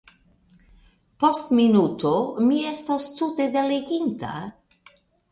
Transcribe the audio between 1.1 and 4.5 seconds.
Post minuto mi estos tute degelinta?